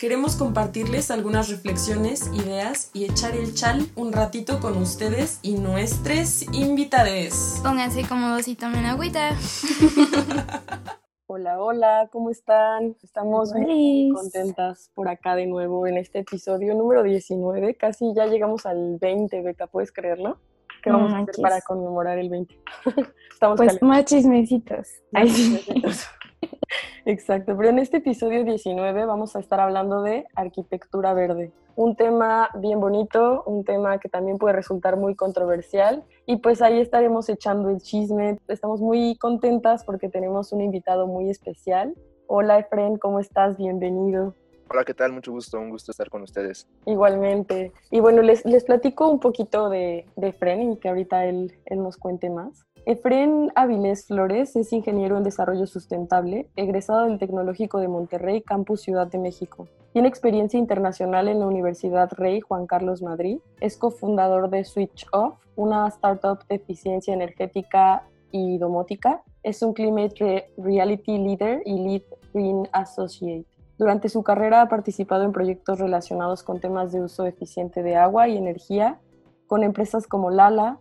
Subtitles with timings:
[0.00, 6.40] Queremos compartirles algunas reflexiones, ideas y echar el chal un ratito con ustedes y nuestros
[6.54, 7.60] invitades.
[7.62, 9.36] Pónganse cómodos y tomen agüita.
[11.26, 12.96] Hola, hola, ¿cómo están?
[13.02, 17.74] Estamos muy contentas por acá de nuevo en este episodio número 19.
[17.74, 20.40] Casi ya llegamos al 20, Beca, ¿puedes creerlo?
[20.82, 22.58] ¿Qué No vamos a hacer para conmemorar el 20?
[23.32, 24.88] Estamos Pues más chismecitos.
[25.12, 25.62] Ay, sí.
[27.04, 31.52] Exacto, pero en este episodio 19 vamos a estar hablando de arquitectura verde.
[31.76, 36.80] Un tema bien bonito, un tema que también puede resultar muy controversial y pues ahí
[36.80, 38.38] estaremos echando el chisme.
[38.48, 41.94] Estamos muy contentas porque tenemos un invitado muy especial.
[42.26, 43.56] Hola Efren, ¿cómo estás?
[43.56, 44.34] Bienvenido.
[44.72, 45.12] Hola, ¿qué tal?
[45.12, 46.68] Mucho gusto, un gusto estar con ustedes.
[46.86, 47.72] Igualmente.
[47.90, 51.82] Y bueno, les, les platico un poquito de, de Efren y que ahorita él, él
[51.82, 52.64] nos cuente más.
[52.86, 59.06] Efren Avilés Flores es ingeniero en desarrollo sustentable, egresado del Tecnológico de Monterrey, Campus Ciudad
[59.06, 59.68] de México.
[59.92, 63.38] Tiene experiencia internacional en la Universidad Rey Juan Carlos Madrid.
[63.60, 69.22] Es cofundador de Switch Off, una startup de eficiencia energética y domótica.
[69.42, 73.44] Es un Climate Re- Reality Leader y Lead Green Associate.
[73.78, 78.28] Durante su carrera ha participado en proyectos relacionados con temas de uso eficiente de agua
[78.28, 78.98] y energía
[79.46, 80.78] con empresas como Lala,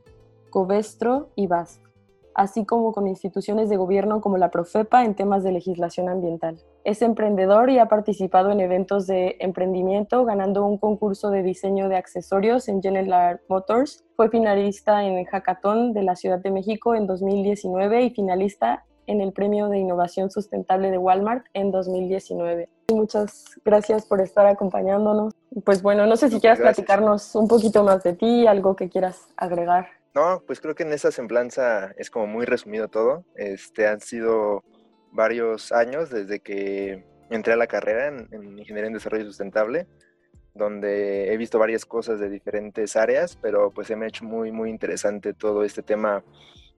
[0.49, 1.79] Covestro y BASF,
[2.39, 6.57] así como con instituciones de gobierno como la Profepa en temas de legislación ambiental.
[6.85, 11.97] Es emprendedor y ha participado en eventos de emprendimiento, ganando un concurso de diseño de
[11.97, 14.05] accesorios en General Motors.
[14.15, 19.19] Fue finalista en el Hackathon de la Ciudad de México en 2019 y finalista en
[19.19, 22.69] el Premio de Innovación Sustentable de Walmart en 2019.
[22.89, 25.33] Muchas gracias por estar acompañándonos.
[25.65, 26.85] Pues bueno, no sé si Muchas quieras gracias.
[26.85, 29.98] platicarnos un poquito más de ti, algo que quieras agregar.
[30.15, 33.25] No, pues creo que en esa semblanza es como muy resumido todo.
[33.35, 34.63] Este, han sido
[35.11, 39.87] varios años desde que entré a la carrera en, en Ingeniería en Desarrollo Sustentable,
[40.55, 44.51] donde he visto varias cosas de diferentes áreas, pero pues se me ha hecho muy,
[44.51, 46.23] muy interesante todo este tema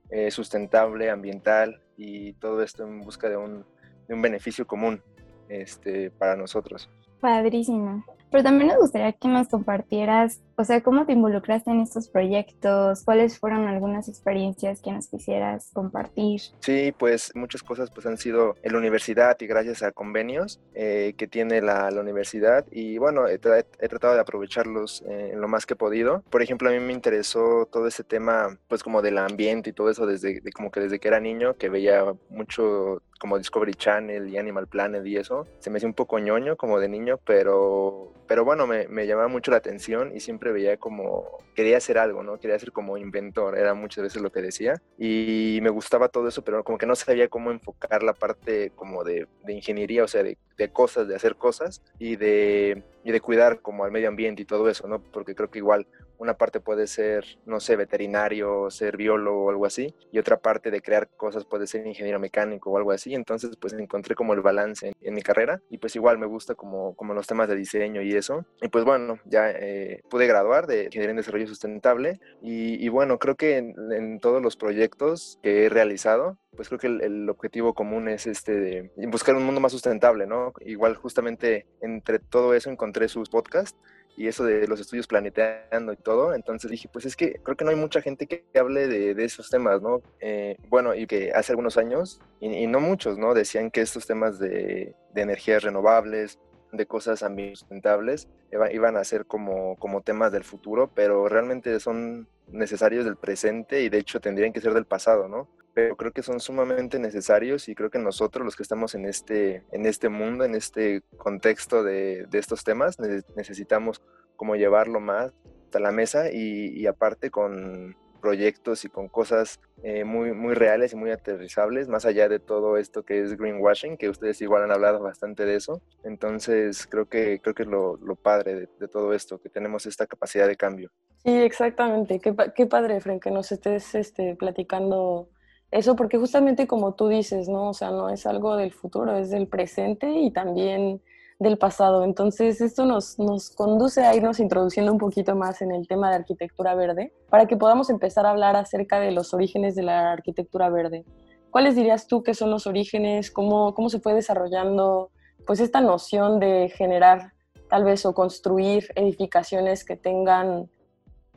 [0.09, 3.65] eh, sustentable, ambiental y todo esto en busca de un,
[4.07, 5.01] de un beneficio común
[5.47, 6.89] este, para nosotros.
[7.21, 8.03] Padrísimo.
[8.31, 13.03] Pero también nos gustaría que nos compartieras, o sea, cómo te involucraste en estos proyectos,
[13.03, 16.39] cuáles fueron algunas experiencias que nos quisieras compartir.
[16.59, 21.13] Sí, pues muchas cosas pues han sido en la universidad y gracias a convenios eh,
[21.17, 25.65] que tiene la, universidad y bueno, he, tra- tratado de aprovecharlos eh, en lo más
[25.65, 26.23] que he podido.
[26.29, 29.89] Por ejemplo, a mí me interesó todo ese tema pues como del ambiente y todo
[29.89, 34.29] eso desde de como que desde que era niño, que veía mucho como Discovery Channel
[34.29, 35.45] y Animal Planet y eso.
[35.59, 39.27] Se me hacía un poco ñoño como de niño, pero, pero bueno, me, me llamaba
[39.27, 42.39] mucho la atención y siempre veía como, quería hacer algo, ¿no?
[42.39, 44.81] Quería ser como inventor, era muchas veces lo que decía.
[44.97, 49.03] Y me gustaba todo eso, pero como que no sabía cómo enfocar la parte como
[49.03, 53.19] de, de ingeniería, o sea, de, de cosas, de hacer cosas y de, y de
[53.19, 55.01] cuidar como al medio ambiente y todo eso, ¿no?
[55.01, 55.85] Porque creo que igual
[56.21, 60.69] una parte puede ser, no sé, veterinario, ser biólogo o algo así, y otra parte
[60.69, 63.15] de crear cosas puede ser ingeniero mecánico o algo así.
[63.15, 66.95] Entonces, pues encontré como el balance en, mi carrera y pues igual me gusta como,
[66.95, 68.45] como los temas de diseño y eso.
[68.61, 73.35] Y pues bueno, ya eh, pude graduar de Ingeniería en Desarrollo Sustentable y, bueno, creo
[73.35, 77.73] que en, en todos los proyectos que he realizado, pues creo que el, el objetivo
[77.73, 80.53] común es este de buscar un mundo más sustentable, ¿no?
[80.59, 83.77] Igual justamente entre todo eso encontré sus podcasts
[84.17, 86.33] y eso de los estudios planeteando y todo.
[86.33, 89.49] Entonces dije, pues es que creo que no hay mucha gente que hable de, esos
[89.49, 90.01] temas, ¿no?
[90.19, 93.33] Eh, bueno, y que hace algunos años, y, y no muchos, ¿no?
[93.33, 96.39] Decían que estos temas de, de energías renovables,
[96.71, 97.23] de cosas
[97.55, 103.15] sustentables, iba- iban a ser como, como temas del futuro, pero realmente son necesarios del
[103.17, 105.47] presente y de hecho tendrían que ser del pasado, ¿no?
[105.73, 109.63] Pero creo que son sumamente necesarios y creo que nosotros los que estamos en este,
[109.71, 114.01] en este mundo, en este contexto de, de estos temas, ne- necesitamos
[114.35, 115.33] como llevarlo más
[115.73, 120.95] a la mesa y aparte con proyectos y con cosas eh, muy, muy reales y
[120.95, 125.01] muy aterrizables, más allá de todo esto que es greenwashing, que ustedes igual han hablado
[125.01, 125.81] bastante de eso.
[126.03, 130.05] Entonces creo que, creo que es lo, lo padre de, todo esto, que tenemos esta
[130.05, 130.89] capacidad de cambio.
[131.23, 132.19] Sí, exactamente.
[132.19, 135.29] Qué, qué padre, Fren, que nos estés este, platicando
[135.71, 137.69] eso, porque justamente como tú dices, ¿no?
[137.69, 141.01] O sea, no es algo del futuro, es del presente y también
[141.41, 142.03] del pasado.
[142.03, 146.15] Entonces, esto nos, nos conduce a irnos introduciendo un poquito más en el tema de
[146.15, 150.69] arquitectura verde, para que podamos empezar a hablar acerca de los orígenes de la arquitectura
[150.69, 151.03] verde.
[151.51, 153.29] ¿cuáles dirías tú que son los orígenes?
[153.29, 155.11] ¿Cómo, cómo se fue desarrollando
[155.45, 157.33] pues esta noción de generar
[157.69, 160.69] tal vez o construir edificaciones que tengan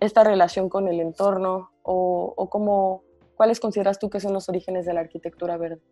[0.00, 3.02] esta relación con el entorno o, o cómo,
[3.34, 5.82] cuáles consideras tú que son los orígenes de la arquitectura verde?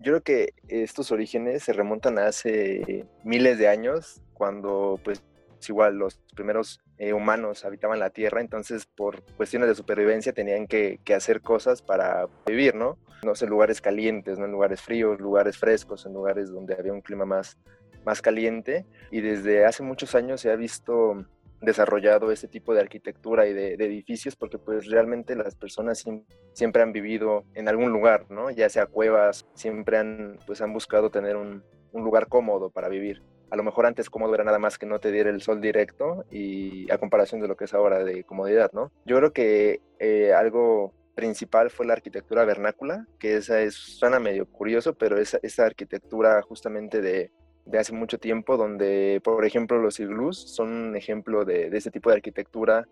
[0.00, 5.22] Yo creo que estos orígenes se remontan a hace miles de años, cuando pues
[5.68, 11.00] igual los primeros eh, humanos habitaban la Tierra, entonces por cuestiones de supervivencia tenían que,
[11.14, 12.96] hacer cosas para vivir, ¿no?
[13.24, 14.44] No sé, lugares calientes, ¿no?
[14.44, 17.58] En lugares fríos, lugares frescos, en lugares donde había un clima más,
[18.04, 18.86] más caliente.
[19.10, 21.24] Y desde hace muchos años se ha visto
[21.60, 26.04] desarrollado este tipo de arquitectura y de, edificios porque pues realmente las personas
[26.52, 28.50] siempre han vivido en algún lugar, ¿no?
[28.50, 31.62] Ya sea cuevas, siempre han, pues han buscado tener un,
[31.92, 34.98] un lugar cómodo para vivir a lo mejor antes cómodo era nada más que no
[34.98, 38.70] te diera el sol directo y a comparación de lo que es ahora de comodidad,
[38.72, 38.92] ¿no?
[39.06, 44.46] Yo creo que eh, algo principal fue la arquitectura vernácula, que esa es, suena medio
[44.46, 47.32] curioso, pero esa, esa arquitectura justamente de,
[47.68, 51.90] de, hace mucho tiempo, donde, por ejemplo, los iglús son un ejemplo de, de ese
[51.90, 52.86] tipo de arquitectura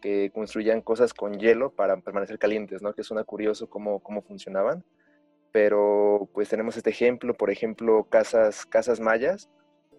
[0.00, 2.92] que construían cosas con hielo para permanecer calientes, ¿no?
[2.92, 4.84] Que suena curioso cómo, cómo funcionaban.
[5.52, 9.48] Pero pues tenemos este ejemplo, por ejemplo, casas, casas mayas,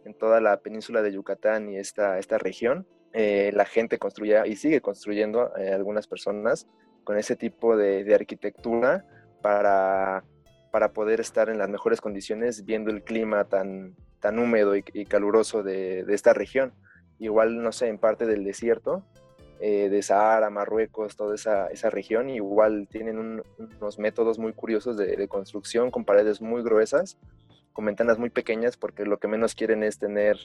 [0.06, 2.88] en toda la península de Yucatán y esta, esta región.
[3.14, 6.68] Eh, la gente construía y sigue construyendo, eh, algunas personas,
[7.04, 9.06] con ese tipo de, de arquitectura
[9.42, 10.24] para,
[10.72, 13.96] para, poder estar en las mejores condiciones viendo el clima tan,
[14.40, 16.74] húmedo y, caluroso de, esta región.
[17.20, 19.04] Igual, no sé, en parte del desierto,
[19.60, 23.44] eh, de Sahara, Marruecos, toda esa, esa región, igual tienen un,
[23.80, 27.18] unos métodos muy curiosos de, de construcción con paredes muy gruesas
[27.78, 30.36] con ventanas muy pequeñas porque lo que menos quieren es tener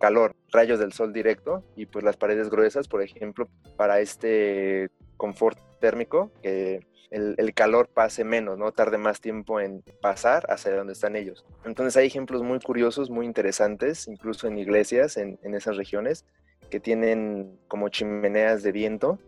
[0.00, 4.90] calor, rayos del sol directo y pues las paredes gruesas, por ejemplo, para este
[5.20, 6.80] confort térmico, que
[7.10, 11.44] el, el, calor pase menos, no tarde más tiempo en pasar hacia donde están ellos.
[11.64, 16.24] Entonces hay ejemplos muy curiosos, muy interesantes, incluso en iglesias en, en esas regiones,
[16.70, 19.18] que tienen como chimeneas de viento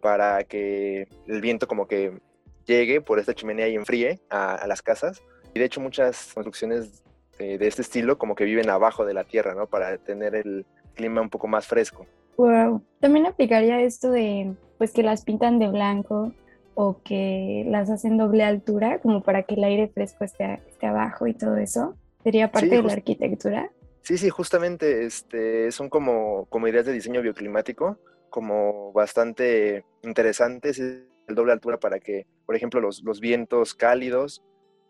[0.00, 2.18] para que el viento como que
[2.64, 5.22] llegue por esta chimenea y enfríe a, a las casas
[5.52, 7.02] y de hecho muchas construcciones
[7.38, 9.66] eh, de este estilo como que viven abajo de la tierra, ¿no?
[9.66, 12.06] Para tener el clima un poco más fresco.
[12.36, 12.82] Wow.
[13.00, 16.32] También aplicaría esto de, pues que las pintan de blanco
[16.74, 21.26] o que las hacen doble altura, como para que el aire fresco esté, esté abajo
[21.26, 21.96] y todo eso.
[22.22, 23.70] ¿Sería parte sí, de la arquitectura?
[24.02, 27.98] Sí, sí, justamente este, son como, como ideas de diseño bioclimático,
[28.28, 34.42] como bastante interesantes, el doble altura para que, por ejemplo, los, los vientos cálidos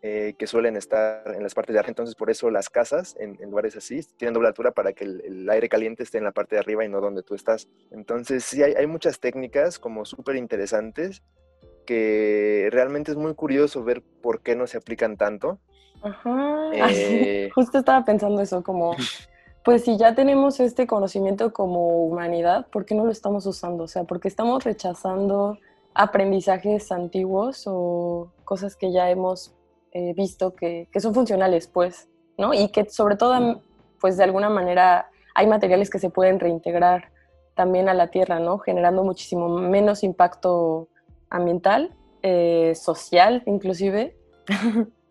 [0.03, 1.89] eh, que suelen estar en las partes de arriba.
[1.89, 5.21] Entonces, por eso las casas en, en lugares así tienen doble altura para que el,
[5.21, 7.67] el, aire caliente esté en la parte de arriba y no donde tú estás.
[7.91, 11.23] Entonces, sí, hay, hay muchas técnicas como súper interesantes
[11.87, 15.57] que realmente es muy curioso ver por qué no se aplican tanto.
[16.03, 16.69] Ajá.
[16.73, 17.49] Eh...
[17.55, 18.95] Justo estaba pensando eso, como,
[19.65, 23.85] pues si ya tenemos este conocimiento como humanidad, ¿por qué no lo estamos usando?
[23.85, 25.57] O sea, porque estamos rechazando
[25.95, 29.56] aprendizajes antiguos o cosas que ya hemos
[29.97, 32.07] eh, visto que, que, son funcionales, pues,
[32.37, 32.53] ¿no?
[32.53, 33.63] Y que sobre todo,
[33.99, 37.09] pues de alguna manera hay materiales que se pueden reintegrar
[37.55, 38.59] también a la tierra, ¿no?
[38.59, 40.87] Generando muchísimo menos impacto
[41.31, 44.15] ambiental, eh, social inclusive.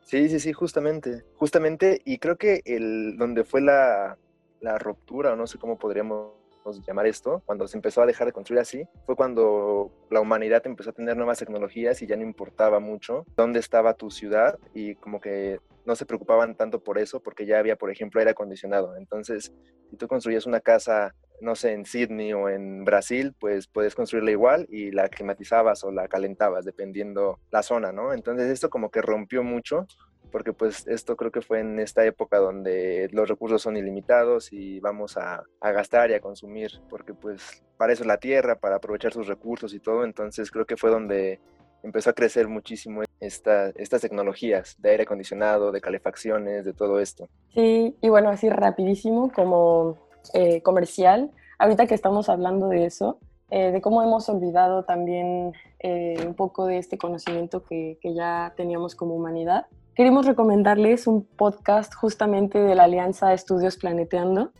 [0.02, 4.16] Sí, sí, sí, justamente, justamente, y creo que el, donde fue la,
[4.60, 6.30] la ruptura, o no sé cómo podríamos
[6.72, 10.90] llamar esto, cuando se empezó a dejar de construir así, fue cuando la humanidad empezó
[10.90, 15.20] a tener nuevas tecnologías y ya no importaba mucho dónde estaba tu ciudad y como
[15.20, 18.96] que no se preocupaban tanto por eso porque ya había, por ejemplo, aire acondicionado.
[18.96, 19.52] Entonces,
[19.88, 24.32] si tú construías una casa, no sé, en Sydney o en Brasil, pues puedes construirla
[24.32, 28.12] igual y la climatizabas o la calentabas, dependiendo la zona, ¿no?
[28.12, 29.86] Entonces, esto como que rompió mucho
[30.30, 34.80] porque pues esto creo que fue en esta época donde los recursos son ilimitados y
[34.80, 38.76] vamos a, a, gastar y a consumir, porque pues para eso es la tierra, para
[38.76, 41.40] aprovechar sus recursos y todo, entonces creo que fue donde
[41.82, 47.28] empezó a crecer muchísimo esta, estas tecnologías de aire acondicionado, de calefacciones, de todo esto.
[47.54, 49.96] Sí, y bueno, así rapidísimo como
[50.34, 53.18] eh, comercial, ahorita que estamos hablando de eso,
[53.50, 58.52] eh, de cómo hemos olvidado también eh, un poco de este conocimiento que, que ya
[58.56, 59.66] teníamos como humanidad
[59.96, 64.50] queremos recomendarles un podcast justamente de la Alianza Estudios Planeteando.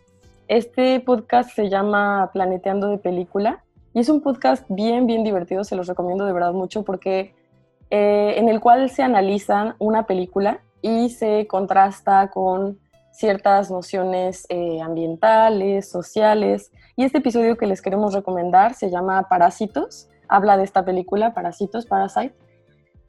[0.49, 3.63] Este podcast se llama Planeteando de Película
[3.93, 7.35] y es un podcast bien, bien divertido, se los recomiendo de verdad mucho porque
[7.91, 12.79] eh, en el cual se analizan una película y se contrasta con
[13.13, 16.73] ciertas nociones eh, ambientales, sociales.
[16.97, 21.85] Y este episodio que les queremos recomendar se llama Parásitos, habla de esta película, Parásitos,
[21.85, 22.35] Parasite,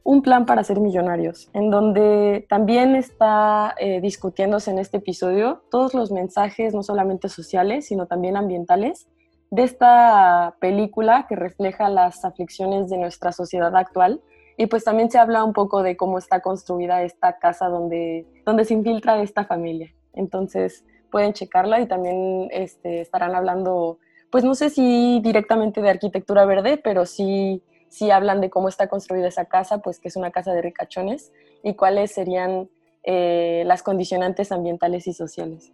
[0.04, 5.94] Un plan para ser millonarios, en donde también está eh, discutiéndose en este episodio todos
[5.94, 9.08] los mensajes, no solamente sociales, sino también ambientales,
[9.52, 14.22] de esta película que refleja las aflicciones de nuestra sociedad actual.
[14.58, 18.66] Y pues también se habla un poco de cómo está construida esta casa donde, donde
[18.66, 19.94] se infiltra esta familia.
[20.14, 24.00] Entonces pueden checarla y también este, estarán hablando,
[24.32, 28.88] pues no sé si directamente de arquitectura verde, pero sí si hablan de cómo está
[28.88, 31.32] construida esa casa, pues que es una casa de ricachones
[31.64, 32.70] y cuáles serían
[33.04, 35.72] eh, las condicionantes ambientales y sociales.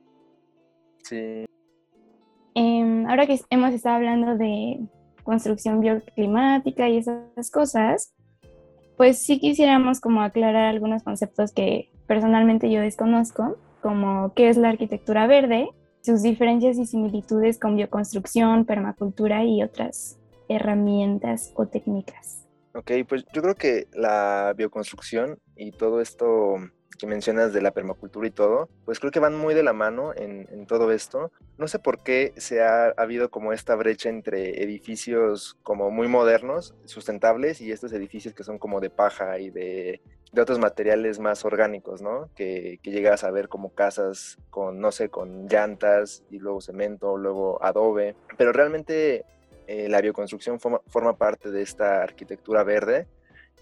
[1.03, 1.45] Sí.
[2.55, 4.79] Em, ahora que hemos estado hablando de
[5.23, 8.13] construcción bioclimática y esas cosas,
[8.97, 14.69] pues sí quisiéramos como aclarar algunos conceptos que personalmente yo desconozco, como qué es la
[14.69, 15.69] arquitectura verde,
[16.01, 22.47] sus diferencias y similitudes con bioconstrucción, permacultura y otras herramientas o técnicas?
[22.75, 26.55] Ok, pues yo creo que la bioconstrucción y todo esto
[26.97, 30.13] que mencionas de la permacultura y todo, pues creo que van muy de la mano
[30.15, 31.31] en, todo esto.
[31.57, 36.73] No sé por qué se ha, habido como esta brecha entre edificios como muy modernos,
[36.85, 40.01] sustentables, y estos edificios que son como de paja y de,
[40.35, 42.29] otros materiales más orgánicos, ¿no?
[42.35, 47.17] Que, que, llegas a ver como casas con, no sé, con llantas y luego cemento,
[47.17, 48.15] luego adobe.
[48.37, 49.25] Pero realmente
[49.67, 53.07] eh, la bioconstrucción forma, parte de esta arquitectura verde,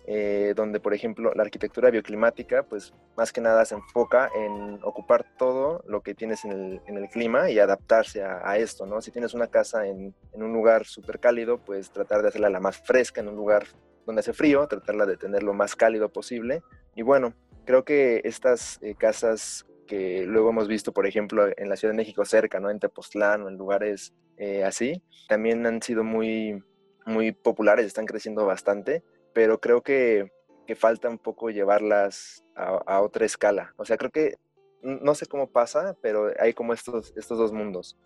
[0.08, 5.26] eh, donde, por ejemplo, la arquitectura bioclimática, pues más que nada se enfoca en ocupar
[5.38, 9.02] todo lo que tienes en el, clima y adaptarse a, esto, ¿no?
[9.02, 12.78] Si tienes una casa en, un lugar súper cálido, pues tratar de hacerla la más
[12.78, 13.66] fresca en un lugar
[14.06, 16.64] donde hace frío, tratarla de tener lo más cálido posible.
[16.96, 17.34] Y bueno,
[17.66, 21.98] creo que estas eh, casas que luego hemos visto, por ejemplo, en la Ciudad de
[21.98, 22.70] México cerca, ¿no?
[22.70, 26.64] En Tepoztlán o en lugares eh, así, también han sido muy,
[27.06, 30.32] muy populares, están creciendo bastante, pero creo que,
[30.66, 33.74] que falta un poco llevarlas a, otra escala.
[33.76, 34.38] O sea, creo que
[34.82, 38.00] no sé cómo pasa, pero hay como estos, estos dos mundos.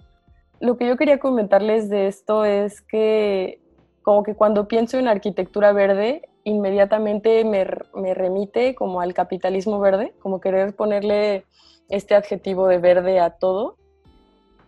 [0.60, 3.62] Lo que yo quería comentarles de esto es que
[4.02, 10.14] como que cuando pienso en arquitectura verde, inmediatamente me, me, remite como al capitalismo verde,
[10.20, 11.46] como querer ponerle
[11.90, 13.76] este adjetivo de verde a todo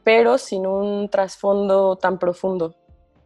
[0.08, 2.74] pero sin un trasfondo tan profundo.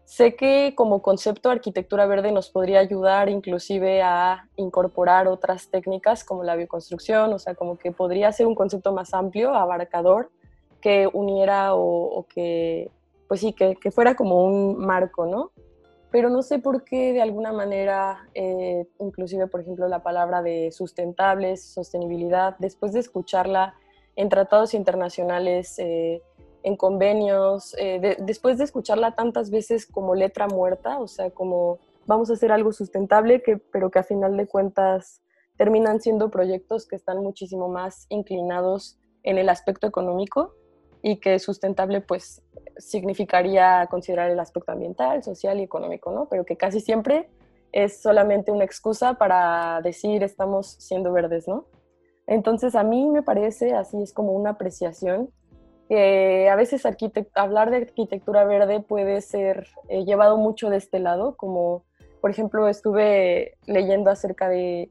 [0.04, 6.44] Sé que como concepto arquitectura verde nos podría ayudar inclusive a incorporar otras técnicas como
[6.44, 10.32] la bioconstrucción, o sea, como que podría ser un concepto más amplio, abarcador,
[10.82, 12.90] que uniera o, que,
[13.28, 15.52] pues sí, que, fuera como un marco, ¿no?
[16.12, 20.72] Pero no sé por qué de alguna manera, eh, inclusive por ejemplo la palabra de
[20.72, 23.76] sustentables, sostenibilidad, después de escucharla
[24.18, 26.22] en tratados internacionales, eh,
[26.64, 32.30] en convenios, eh, después de escucharla tantas veces como letra muerta, o sea, como vamos
[32.30, 35.22] a hacer algo sustentable, que, pero que a final de cuentas
[35.58, 40.56] terminan siendo proyectos que están muchísimo más inclinados en el aspecto económico
[41.02, 42.44] y que sustentable pues
[42.78, 46.28] significaría considerar el aspecto ambiental, social y económico, ¿no?
[46.30, 47.30] Pero que casi siempre
[47.72, 51.66] es solamente una excusa para decir estamos siendo verdes, ¿no?
[52.28, 55.30] Entonces a mí me parece, así es como una apreciación,
[55.90, 56.84] que a veces
[57.36, 61.84] hablar de arquitectura verde puede ser eh, llevado mucho de este lado, como
[62.22, 64.90] por ejemplo estuve leyendo acerca de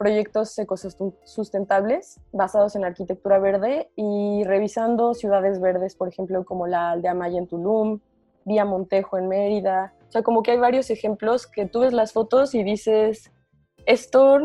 [0.00, 7.12] proyectos ecosustentables basados en arquitectura verde y revisando ciudades verdes, por ejemplo, como la aldea
[7.12, 8.00] Maya en Tulum,
[8.46, 9.92] Vía Montejo en Mérida.
[10.08, 13.30] O sea, como que hay varios ejemplos que tú ves las fotos y dices,
[13.84, 14.38] esto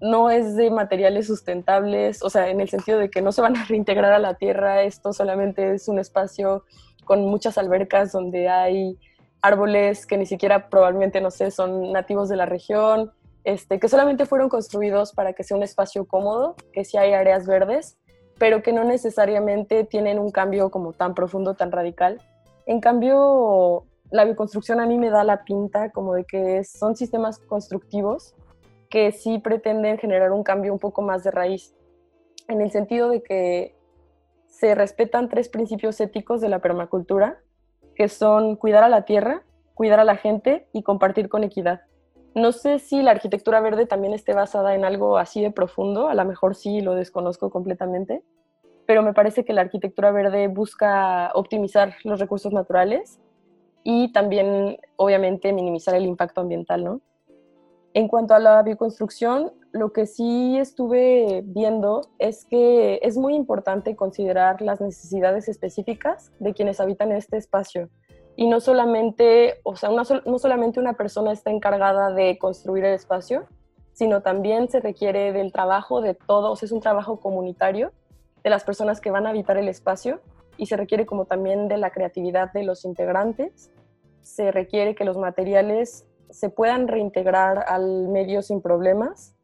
[0.00, 3.54] no es de materiales sustentables, o sea, en el sentido de que no se van
[3.58, 6.64] a reintegrar a la tierra, esto solamente es un espacio
[7.04, 8.98] con muchas albercas donde hay
[9.42, 13.12] árboles que ni siquiera probablemente, no sé, son nativos de la región,
[13.44, 17.46] este, que solamente fueron construidos para que sea un espacio cómodo, que sí hay áreas
[17.46, 17.98] verdes,
[18.38, 22.20] pero que no necesariamente tienen un cambio como tan profundo, tan radical.
[22.66, 27.38] En cambio, la bioconstrucción a mí me da la pinta como de que son sistemas
[27.38, 28.34] constructivos
[28.90, 31.74] que sí pretenden generar un cambio un poco más de raíz,
[32.48, 33.74] en el sentido de que
[34.46, 37.38] se respetan tres principios éticos de la permacultura,
[37.94, 39.44] que son cuidar a la tierra,
[39.74, 41.82] cuidar a la gente y compartir con equidad.
[42.34, 46.14] No sé si la arquitectura verde también esté basada en algo así de profundo, a
[46.14, 48.22] lo mejor sí, lo desconozco completamente,
[48.86, 53.20] pero me parece que la arquitectura verde busca optimizar los recursos naturales
[53.84, 57.00] y también, obviamente, minimizar el impacto ambiental, ¿no?
[57.94, 63.96] En cuanto a la bioconstrucción, lo que sí estuve viendo es que es muy importante
[63.96, 67.90] considerar las necesidades específicas de quienes habitan este espacio.
[68.36, 73.46] Y no solamente, o sea, no solamente una persona está encargada de construir el espacio,
[73.92, 77.92] sino también se requiere del trabajo de todos, es un trabajo comunitario
[78.42, 80.20] de las personas que van a habitar el espacio
[80.56, 83.70] y se requiere como también de la creatividad de los integrantes,
[84.22, 89.36] se requiere que los materiales se puedan reintegrar al medio sin problemas,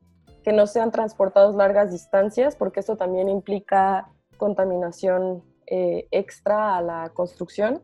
[0.43, 7.11] que no sean transportados largas distancias, porque esto también implica contaminación eh, extra a la
[7.11, 7.83] construcción.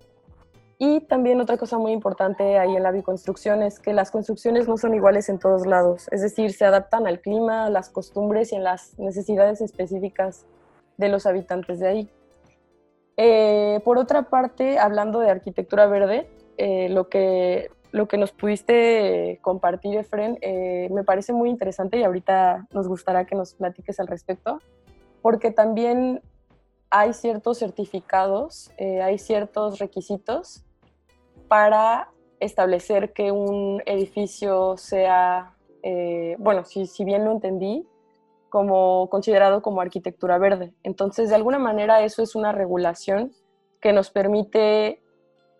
[0.86, 4.76] Y también otra cosa muy importante ahí en la biconstrucción es que las construcciones no
[4.76, 8.56] son iguales en todos lados, es decir, se adaptan al clima, a las costumbres y
[8.56, 10.44] en las necesidades específicas
[10.98, 12.10] de los habitantes de ahí.
[13.16, 19.38] Eh, por otra parte, hablando de arquitectura verde, eh, lo, que, lo que nos pudiste
[19.40, 24.06] compartir, Efren, eh, me parece muy interesante y ahorita nos gustará que nos platiques al
[24.06, 24.60] respecto,
[25.22, 26.20] porque también
[26.90, 30.63] hay ciertos certificados, hay ciertos requisitos
[31.48, 32.10] para
[32.40, 35.56] establecer que un edificio sea,
[36.38, 37.86] bueno, si, si bien lo entendí,
[38.50, 40.72] como considerado como arquitectura verde.
[40.84, 43.32] Entonces, de alguna manera, eso es una regulación
[43.80, 45.02] que nos permite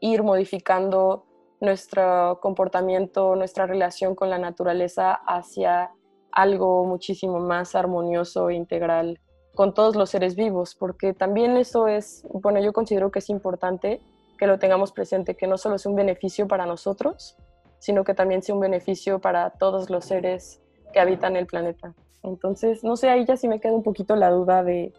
[0.01, 1.25] ir modificando
[1.61, 5.91] nuestro comportamiento, nuestra relación con la naturaleza hacia
[6.31, 9.19] algo muchísimo más armonioso e integral
[9.55, 14.01] con todos los seres vivos, porque también eso es, bueno, yo considero que es importante
[14.45, 17.39] que lo tengamos presente, que no solo sea un beneficio para nosotros,
[17.79, 20.61] sino que también sea un beneficio para todos los seres
[20.93, 21.95] que habitan el planeta.
[22.23, 24.93] Entonces, no sé, ahí ya sí me queda un poquito la duda de,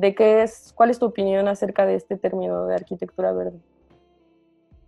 [0.00, 3.60] qué es, cuál es tu opinión acerca de este término de arquitectura verde.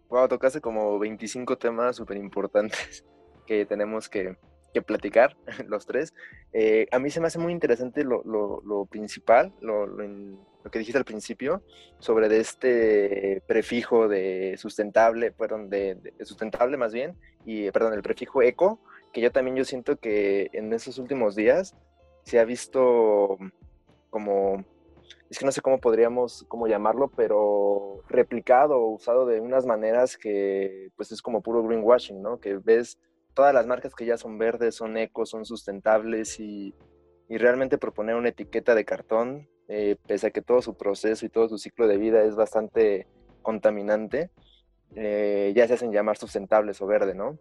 [0.08, 3.04] Wow, tocaste como 25 temas súper importantes
[3.46, 4.38] que tenemos que,
[4.80, 5.36] platicar
[5.68, 6.14] los tres.
[6.52, 9.86] Eh, a mí se me hace muy interesante lo, principal, lo,
[10.70, 11.62] que dijiste al principio,
[11.98, 18.02] sobre de este prefijo de sustentable, perdón, de, de sustentable más bien, y perdón, el
[18.02, 18.80] prefijo eco,
[19.12, 21.76] que yo también yo siento que en esos últimos días
[22.22, 23.36] se ha visto
[24.10, 24.64] como,
[25.30, 30.16] es que no sé cómo podríamos, cómo llamarlo, pero replicado o usado de unas maneras
[30.16, 32.38] que pues es como puro greenwashing, ¿no?
[32.38, 32.98] Que ves
[33.34, 36.74] todas las marcas que ya son verdes, son ecos, son sustentables y,
[37.28, 41.28] y realmente proponer una etiqueta de cartón, eh, pese a que todo su proceso y
[41.28, 43.06] todo su ciclo de vida es bastante
[43.42, 44.30] contaminante,
[44.94, 47.38] eh, ya se hacen llamar sustentables o verde, ¿no?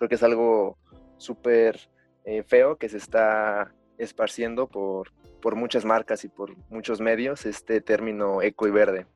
[0.00, 0.78] creo que es algo
[1.18, 1.78] súper
[2.24, 7.82] eh, feo que se está esparciendo por, por muchas marcas y por muchos medios este
[7.82, 9.06] término eco y verde.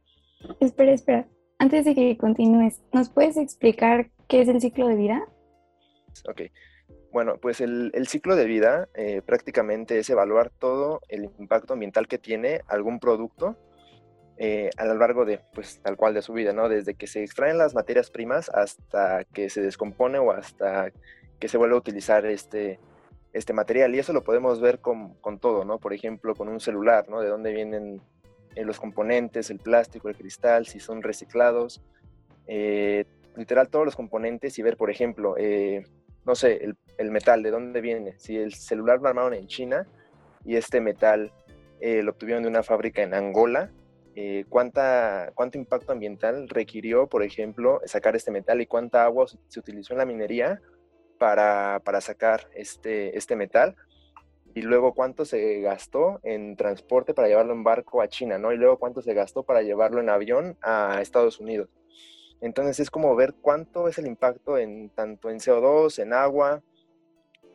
[0.61, 1.27] Espera, espera.
[1.59, 5.27] Antes de que continúes, ¿nos puedes explicar qué es el ciclo de vida?
[6.29, 6.43] Ok.
[7.13, 12.19] Bueno, pues el, ciclo de vida eh, prácticamente es evaluar todo el impacto ambiental que
[12.19, 13.57] tiene algún producto
[14.37, 16.69] eh, a lo largo de, pues, tal cual de su vida, ¿no?
[16.69, 20.91] Desde que se extraen las materias primas hasta que se descompone o hasta
[21.39, 22.81] que se vuelve a utilizar este,
[23.33, 23.95] este material.
[23.95, 25.79] Y eso lo podemos ver con, con todo, ¿no?
[25.79, 27.21] Por ejemplo, con un celular, ¿no?
[27.21, 28.03] De dónde vienen
[28.57, 31.81] eh, los componentes, el plástico, el cristal, si son reciclados.
[32.49, 33.05] Eh,
[33.37, 35.37] literal, todos los componentes y ver, por ejemplo,
[36.27, 38.15] no sé, el, metal, de dónde viene.
[38.19, 39.87] Si el celular lo armaron en China
[40.45, 41.33] y este metal
[41.81, 43.71] lo obtuvieron de una fábrica en Angola,
[44.17, 49.59] eh, cuánta, cuánto impacto ambiental requirió, por ejemplo, sacar este metal y cuánta agua se
[49.59, 50.61] utilizó en la minería
[51.19, 53.75] para, para sacar este, este metal
[54.55, 58.53] y luego cuánto se gastó en transporte para llevarlo en barco a China, ¿no?
[58.53, 61.69] Y luego cuánto se gastó para llevarlo en avión a Estados Unidos.
[62.45, 66.63] Entonces es como ver cuánto es el impacto en tanto en CO2, en agua,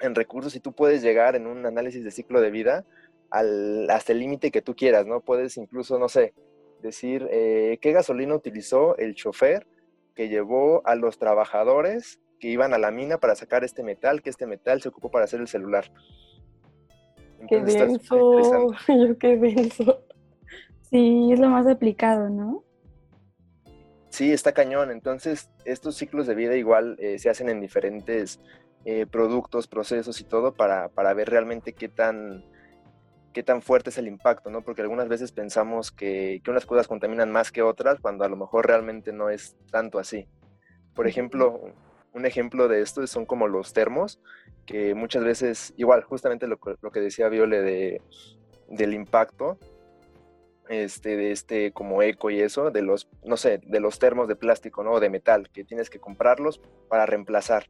[0.02, 2.86] en recursos, y tú puedes llegar en un análisis de ciclo de vida
[3.30, 5.22] al, hasta el límite que tú quieras, ¿no?
[5.22, 6.34] Puedes incluso, no sé,
[6.82, 9.68] decir eh, qué gasolina utilizó el chofer
[10.16, 14.32] que llevó a los trabajadores que iban a la mina para sacar este metal, que
[14.32, 15.86] este metal se ocupó para hacer el celular.
[17.48, 20.04] qué denso, yo qué denso.
[20.90, 22.64] Sí, es lo más aplicado, ¿no?
[24.10, 24.92] Sí, está cañón.
[24.92, 28.40] Entonces, estos ciclos de vida igual eh, se hacen en diferentes
[28.86, 32.44] eh, productos, procesos y todo para, para ver realmente qué tan,
[33.34, 34.62] qué tan fuerte es el impacto, ¿no?
[34.62, 38.36] Porque algunas veces pensamos que, que, unas cosas contaminan más que otras cuando a lo
[38.36, 40.28] mejor realmente no es tanto así.
[40.96, 41.74] Por ejemplo,
[42.14, 44.20] un ejemplo de esto son como los termos,
[44.66, 48.02] que muchas veces, igual, justamente lo, lo que decía Viole de,
[48.70, 49.60] del impacto,
[50.70, 54.36] este, de este como eco y eso, de los, no sé, de los termos de
[54.36, 54.94] plástico, ¿no?
[54.94, 57.68] O de metal, que tienes que comprarlos para reemplazar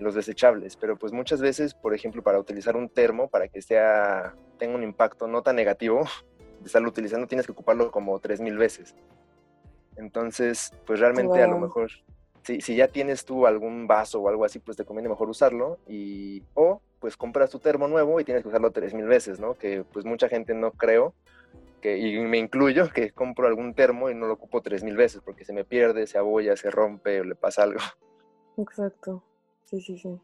[0.00, 4.34] los desechables, pero pues muchas veces, por ejemplo, para utilizar un termo, para que sea,
[4.58, 6.00] tenga un impacto no tan negativo,
[6.60, 8.94] de estarlo utilizando tienes que ocuparlo como 3.000 veces.
[9.96, 11.90] Entonces, pues realmente a lo mejor,
[12.42, 15.78] si, si ya tienes tú algún vaso o algo así, pues te conviene mejor usarlo
[15.86, 19.54] y, o pues compras tu termo nuevo y tienes que usarlo tres mil veces, ¿no?
[19.54, 21.14] Que pues mucha gente no creo,
[21.84, 25.20] que, y me incluyo, que compro algún termo y no lo ocupo tres mil veces
[25.22, 27.78] porque se me pierde, se abolla, se rompe o le pasa algo.
[28.56, 29.22] Exacto,
[29.66, 30.18] sí, sí, sí.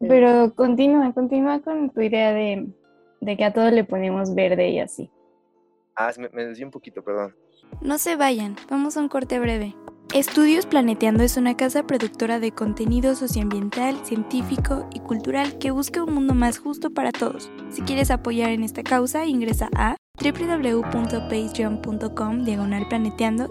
[0.00, 2.72] Pero continúa, continúa con tu idea de,
[3.20, 5.10] de que a todo le ponemos verde y así.
[5.94, 7.36] Ah, me, me desvié un poquito, perdón.
[7.82, 9.74] No se vayan, vamos a un corte breve.
[10.14, 16.12] Estudios Planeteando es una casa productora de contenido socioambiental, científico y cultural que busca un
[16.12, 17.50] mundo más justo para todos.
[17.70, 22.86] Si quieres apoyar en esta causa, ingresa a www.patreon.com diagonal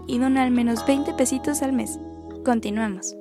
[0.06, 2.00] y dona al menos 20 pesitos al mes.
[2.45, 3.17] Continuamos.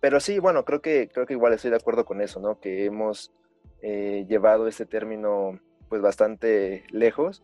[0.00, 2.60] Pero sí, bueno, creo que, creo que igual estoy de acuerdo con eso, ¿no?
[2.60, 3.32] Que hemos
[3.80, 5.58] eh, llevado este término
[5.88, 7.42] pues bastante lejos,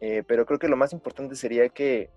[0.00, 2.10] eh, pero creo que lo más importante sería que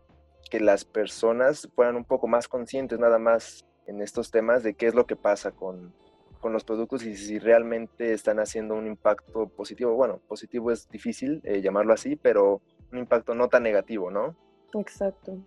[0.50, 4.88] que las personas fueran un poco más conscientes nada más en estos temas de qué
[4.88, 5.94] es lo que pasa con,
[6.40, 9.96] con los productos y si realmente están haciendo un impacto positivo.
[9.96, 14.36] Bueno, positivo es difícil eh, llamarlo así, pero un impacto no tan negativo, ¿no?
[14.74, 15.38] Exacto.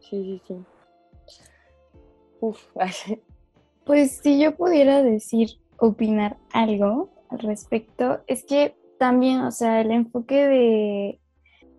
[0.00, 0.64] Sí, sí, sí.
[2.40, 2.60] Uf,
[3.84, 9.90] Pues si yo pudiera decir, opinar algo al respecto, es que también, o sea, el
[9.90, 11.20] enfoque de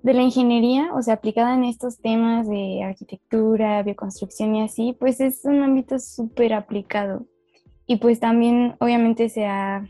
[0.04, 5.22] de la ingeniería, o sea, aplicada en estos temas de arquitectura, bioconstrucción y así, pues
[5.22, 7.26] es un ámbito súper aplicado.
[7.88, 9.88] Y pues también obviamente se ha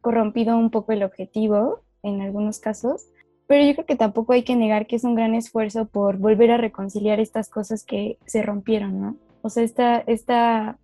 [0.00, 3.06] corrompido un poco el objetivo en algunos casos,
[3.48, 6.52] pero yo creo que tampoco hay que negar que es un gran esfuerzo por volver
[6.52, 9.16] a reconciliar estas cosas que se rompieron, ¿no?
[9.42, 10.78] O sea, esta, esta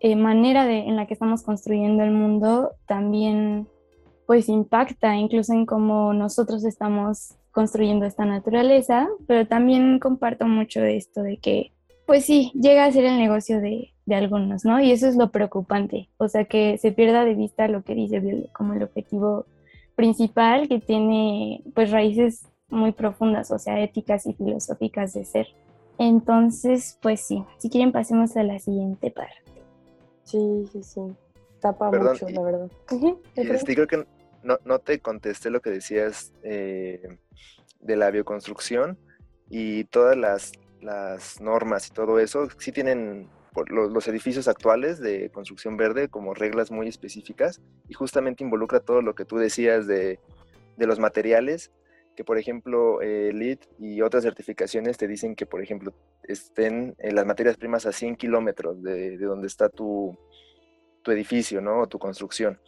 [0.00, 3.68] eh, manera de, en la que estamos construyendo el mundo también
[4.26, 11.24] pues impacta incluso en cómo nosotros estamos construyendo esta naturaleza, pero también comparto mucho esto
[11.24, 11.72] de que,
[12.06, 14.80] pues sí, llega a ser el negocio de, de algunos, ¿no?
[14.80, 18.48] Y eso es lo preocupante, o sea, que se pierda de vista lo que dice
[18.52, 19.44] como el objetivo
[19.96, 25.48] principal que tiene pues raíces muy profundas, o sea, éticas y filosóficas de ser.
[25.98, 29.34] Entonces, pues sí, si quieren pasemos a la siguiente parte.
[30.22, 31.00] Sí, sí, sí.
[31.58, 32.70] Tapa mucho, la verdad.
[33.34, 34.06] Este, creo que
[34.42, 37.18] no, no, te contesté lo que decías eh,
[37.80, 38.98] de la bioconstrucción
[39.50, 40.52] y todas las,
[41.40, 43.28] normas y todo eso, sí tienen
[43.68, 49.14] los, edificios actuales de construcción verde como reglas muy específicas y justamente involucra todo lo
[49.14, 50.20] que tú decías de,
[50.76, 51.72] los materiales,
[52.14, 57.14] que por ejemplo eh, LEED y otras certificaciones te dicen que por ejemplo estén en
[57.16, 60.16] las materias primas a 100 kilómetros de, de, donde está tu,
[61.02, 61.80] tu edificio, ¿no?
[61.80, 62.60] O tu construcción.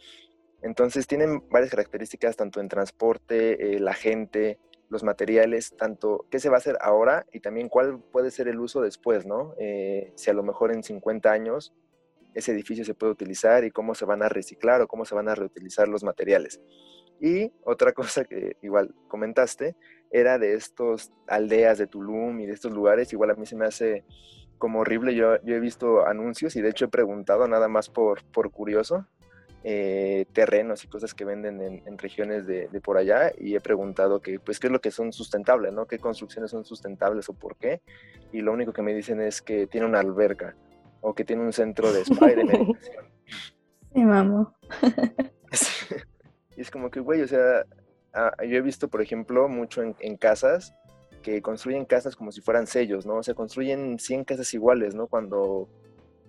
[0.61, 6.49] Entonces tienen varias características, tanto en transporte, eh, la gente, los materiales, tanto qué se
[6.49, 9.55] va a hacer ahora y también cuál puede ser el uso después, ¿no?
[9.57, 11.73] Eh, si a lo mejor en 50 años
[12.33, 15.29] ese edificio se puede utilizar y cómo se van a reciclar o cómo se van
[15.29, 16.61] a reutilizar los materiales.
[17.19, 19.75] Y otra cosa que igual comentaste
[20.11, 23.65] era de estos aldeas de Tulum y de estos lugares, igual a mí se me
[23.65, 24.03] hace
[24.57, 28.23] como horrible, yo, yo he visto anuncios y de hecho he preguntado nada más por,
[28.25, 29.07] por curioso,
[29.63, 34.39] eh, terrenos y cosas que venden en, regiones de, por allá y he preguntado que,
[34.39, 35.85] pues, qué es lo que son sustentables, ¿no?
[35.85, 37.81] ¿Qué construcciones son sustentables o por qué?
[38.31, 40.55] Y lo único que me dicen es que tiene una alberca
[41.01, 43.05] o que tiene un centro de spa y de meditación.
[43.93, 44.55] Sí, mamo.
[46.55, 47.65] y es como que, güey, o sea,
[48.13, 50.73] ah, yo he visto, por ejemplo, mucho en, en casas
[51.21, 53.17] que construyen casas como si fueran sellos, ¿no?
[53.17, 55.07] O sea, construyen 100 casas iguales, ¿no?
[55.07, 55.69] Cuando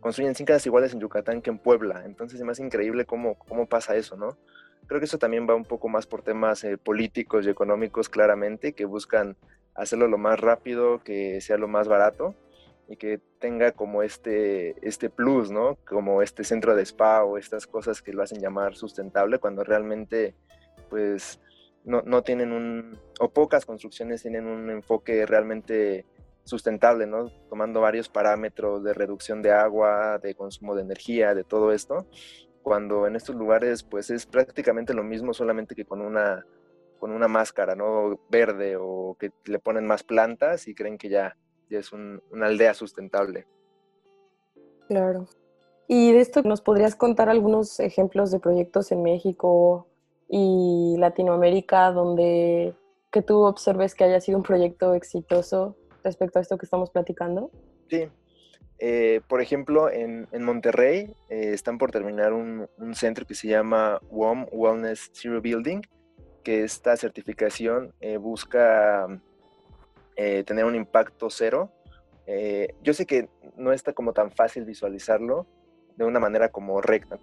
[0.03, 2.03] construyen 100 casas iguales en Yucatán que en Puebla.
[2.05, 4.37] Entonces es más increíble cómo, cómo pasa eso, ¿no?
[4.87, 8.75] Creo que eso también va un poco más por temas eh, políticos y económicos claramente,
[8.75, 9.37] que buscan
[9.75, 12.35] hacerlo lo más rápido, que sea lo más barato
[12.88, 15.77] y que tenga como este, este plus, ¿no?
[15.87, 20.35] Como este centro de spa o estas cosas que lo hacen llamar sustentable, cuando realmente,
[20.91, 21.41] pues,
[21.85, 26.05] no, no tienen un, o pocas construcciones tienen un enfoque realmente
[26.45, 27.31] sustentable, ¿no?
[27.49, 32.07] Tomando varios parámetros de reducción de agua, de consumo de energía, de todo esto,
[32.63, 36.45] cuando en estos lugares pues es prácticamente lo mismo, solamente que con una,
[36.99, 38.21] con una máscara, ¿no?
[38.29, 41.37] Verde o que le ponen más plantas y creen que ya,
[41.71, 43.47] ya es una aldea sustentable.
[44.89, 45.27] Claro.
[45.89, 49.87] Y de esto, ¿nos podrías contar algunos ejemplos de proyectos en México
[50.29, 52.75] y Latinoamérica donde
[53.11, 57.51] que tú observes que haya sido un proyecto exitoso respecto a esto que estamos platicando?
[57.88, 58.09] Sí.
[58.85, 64.47] Eh, por ejemplo, en, Monterrey eh, están por terminar un, centro que se llama WOM
[64.51, 65.83] Wellness Zero Building,
[66.43, 69.07] que esta certificación eh, busca
[70.17, 71.73] tener un impacto cero.
[72.83, 75.47] yo sé que no está como tan fácil visualizarlo,
[75.97, 77.19] de una manera como recta,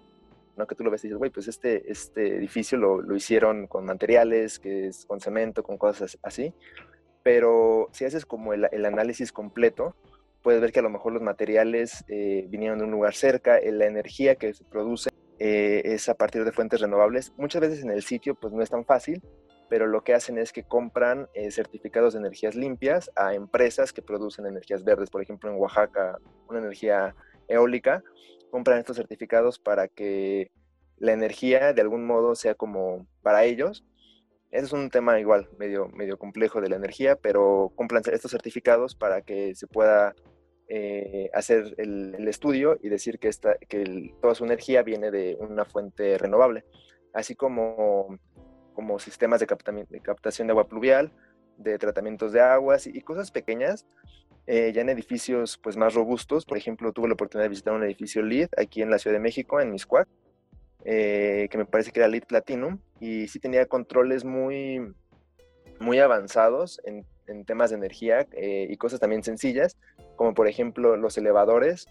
[0.56, 0.66] ¿no?
[0.66, 3.84] Que tú lo ves y dices, güey, pues este, este edificio lo, lo, hicieron con
[3.84, 6.54] materiales, que es con cemento, con cosas así,
[7.22, 9.94] pero si haces como el, análisis completo,
[10.42, 13.72] puedes ver que a lo mejor los materiales eh, vinieron de un lugar cerca, eh,
[13.72, 17.32] la energía que se produce eh, es a partir de fuentes renovables.
[17.36, 19.22] Muchas veces en el sitio pues no es tan fácil,
[19.68, 24.46] pero lo que hacen es que compran certificados de energías limpias a empresas que producen
[24.46, 25.10] energías verdes.
[25.10, 27.14] Por ejemplo, en Oaxaca, una energía
[27.46, 28.02] eólica,
[28.50, 30.50] compran estos certificados para que
[31.00, 33.84] la energía de algún modo sea como para ellos.
[34.50, 39.22] Es un tema igual, medio, medio complejo de la energía, pero compran estos certificados para
[39.22, 40.14] que se pueda
[40.68, 45.64] eh, hacer el, estudio y decir que, esta, que toda su energía viene de una
[45.64, 46.64] fuente renovable,
[47.12, 48.18] así como,
[48.74, 49.46] como sistemas de,
[49.88, 51.12] de captación de agua pluvial,
[51.56, 53.86] de tratamientos de aguas y, cosas pequeñas,
[54.46, 56.44] eh, ya en edificios pues, más robustos.
[56.44, 59.20] Por ejemplo, tuve la oportunidad de visitar un edificio LEED aquí en la Ciudad de
[59.20, 60.08] México, en Miscuac,
[60.84, 64.92] eh, que me parece que era LEED Platinum, y sí tenía controles muy,
[65.78, 69.76] muy avanzados en, en temas de energía y cosas también sencillas,
[70.16, 71.86] como por ejemplo los elevadores,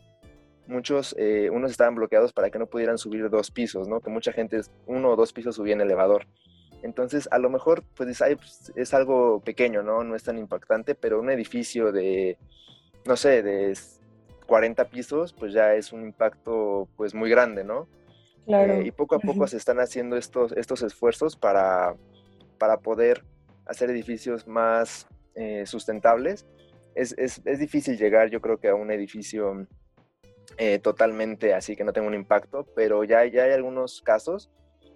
[0.69, 3.99] muchos, eh, unos estaban bloqueados para que no pudieran subir dos pisos, ¿no?
[3.99, 6.27] Que mucha gente, uno o dos pisos subía en elevador.
[6.83, 10.03] Entonces, a lo mejor, pues, pues, es algo pequeño, ¿no?
[10.03, 12.37] No es tan impactante, pero un edificio de,
[13.05, 13.77] no sé, de
[14.45, 17.87] 40 pisos, pues ya es un impacto, pues, muy grande, ¿no?
[18.49, 18.73] Claro.
[18.73, 21.95] Eh, y poco a poco se están haciendo estos, estos esfuerzos para,
[22.57, 23.23] para poder
[23.67, 26.47] hacer edificios más eh, sustentables
[26.95, 29.67] es, es, es, difícil llegar, yo creo que a un edificio
[30.57, 34.49] eh, totalmente así que no tenga un impacto, pero ya, ya hay algunos casos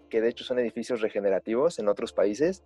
[0.09, 2.63] que de hecho son edificios regenerativos en otros países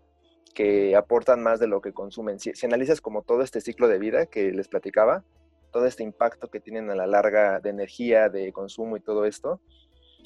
[0.54, 2.40] que aportan más de lo que consumen.
[2.40, 5.26] Si, si, analizas como todo este ciclo de vida que les platicaba,
[5.74, 9.60] todo este impacto que tienen a la larga de energía, de consumo y todo esto,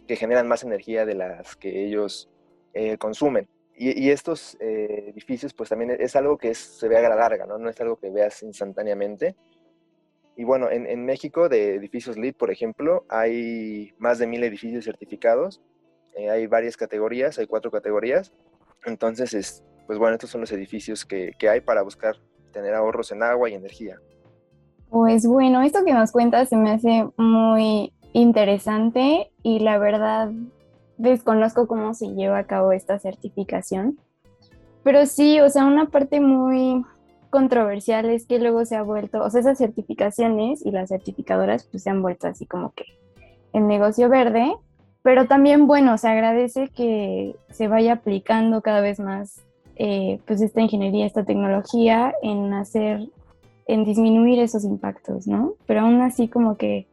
[0.08, 2.30] que generan más energía de las que ellos
[2.74, 3.48] eh, consumen.
[3.84, 7.58] Y, estos eh, edificios, pues también es algo que se ve a la larga, ¿no?
[7.58, 9.36] No es algo que veas instantáneamente.
[10.36, 15.62] Y bueno, en, México, de edificios LEED, por ejemplo, hay más de mil edificios certificados.
[16.16, 18.32] Eh, hay varias categorías, hay cuatro categorías.
[18.86, 22.18] Entonces, es, pues bueno, estos son los edificios que, que hay para buscar
[22.52, 23.98] tener ahorros en agua y energía.
[24.92, 30.32] Pues bueno, esto que nos cuentas se me hace muy interesante y la verdad
[30.98, 34.00] desconozco cómo se lleva a cabo esta certificación,
[34.84, 36.84] pero sí, o sea, una parte muy
[37.30, 41.84] controversial es que luego se ha vuelto, o sea, esas certificaciones y las certificadoras pues
[41.84, 42.86] se han vuelto así como que
[43.54, 44.54] el negocio verde,
[45.02, 49.42] pero también, bueno, se agradece que se vaya aplicando cada vez más
[49.76, 53.08] eh, pues esta ingeniería, esta tecnología en hacer,
[53.66, 55.54] en disminuir esos impactos, ¿no?
[55.66, 56.88] Pero aún así como que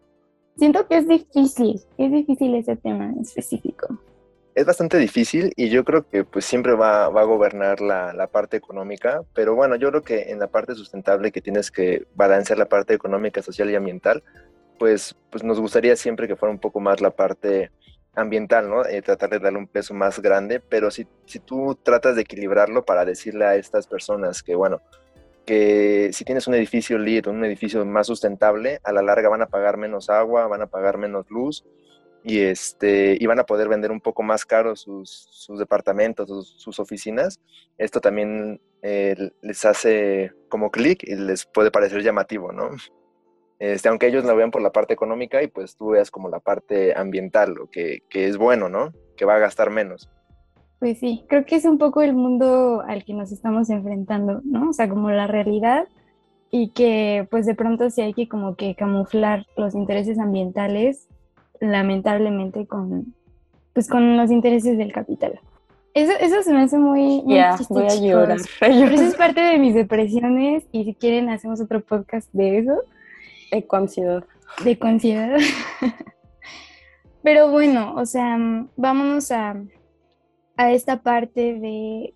[0.58, 3.98] siento que es difícil, es difícil ese tema en específico.
[4.54, 9.22] Es bastante difícil y yo creo que pues siempre va, a gobernar la, parte económica,
[9.32, 12.92] pero bueno, yo creo que en la parte sustentable que tienes que balancear la parte
[12.92, 14.24] económica, social y ambiental,
[14.76, 17.70] pues, pues nos gustaría siempre que fuera un poco más la parte
[18.16, 18.84] ambiental, ¿no?
[18.84, 22.84] Eh, tratar de darle un peso más grande, pero si, si tú tratas de equilibrarlo
[22.84, 24.80] para decirle a estas personas que, bueno,
[25.48, 29.46] que si tienes un edificio LEED, un edificio más sustentable, a la larga van a
[29.46, 31.64] pagar menos agua, van a pagar menos luz
[32.22, 36.78] y, este, y van a poder vender un poco más caro sus, sus departamentos, sus,
[36.78, 37.40] oficinas.
[37.78, 42.68] Esto también eh, les hace como clic y les puede parecer llamativo, ¿no?
[43.58, 46.40] Este, aunque ellos lo vean por la parte económica y pues tú veas como la
[46.40, 48.92] parte ambiental, lo que, que es bueno, ¿no?
[49.16, 50.10] Que va a gastar menos.
[50.78, 54.70] Pues sí, creo que es un poco el mundo al que nos estamos enfrentando, ¿no?
[54.70, 55.88] O sea, como la realidad
[56.50, 61.08] y que pues de pronto sí hay que como que camuflar los intereses ambientales,
[61.60, 63.14] lamentablemente con
[63.72, 65.40] pues con los intereses del capital.
[65.94, 67.38] Eso, eso se me hace muy, muy
[67.68, 68.38] voy a llorar.
[68.60, 72.74] Pero eso es parte de mis depresiones y si quieren hacemos otro podcast de eso.
[73.50, 74.24] Ecoansiedad.
[74.62, 75.38] De ecoansiedad.
[77.22, 78.38] Pero bueno, o sea,
[78.76, 79.56] vámonos a,
[80.58, 82.14] a esta parte de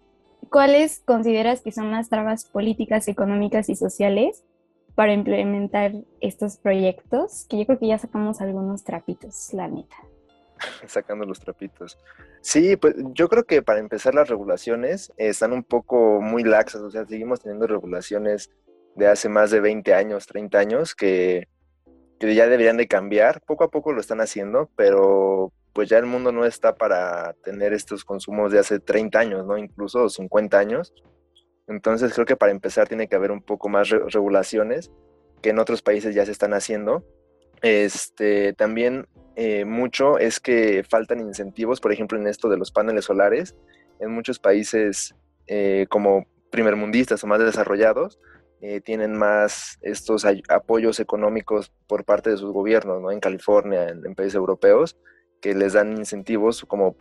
[0.51, 4.45] cuáles consideras que son las trabas políticas, económicas y sociales
[4.97, 9.97] para implementar estos proyectos, que yo creo que ya sacamos algunos trapitos, la neta.
[10.87, 11.99] Sacando los trapitos.
[12.41, 16.91] Sí, pues yo creo que para empezar las regulaciones están un poco muy laxas, o
[16.91, 18.51] sea, seguimos teniendo regulaciones
[18.97, 21.49] de hace más de 20 años, 30 años, que,
[22.19, 23.41] que ya deberían de cambiar.
[23.43, 27.73] Poco a poco lo están haciendo, pero pues ya el mundo no está para tener
[27.73, 29.57] estos consumos de hace 30 años, ¿no?
[29.57, 30.93] Incluso 50 años.
[31.67, 34.91] Entonces creo que para empezar tiene que haber un poco más regulaciones
[35.41, 37.05] que en otros países ya se están haciendo.
[37.63, 39.07] Este, también
[39.37, 43.57] eh, mucho es que faltan incentivos, por ejemplo, en esto de los paneles solares.
[44.01, 45.15] En muchos países
[45.47, 48.19] eh, como primermundistas o más desarrollados,
[48.61, 53.11] eh, tienen más estos apoyos económicos por parte de sus gobiernos, ¿no?
[53.11, 54.97] En California, en, países europeos,
[55.43, 56.97] que les dan incentivos como